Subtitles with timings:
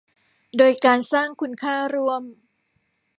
[0.57, 2.23] โดยการสร้างคุณค่าร่วม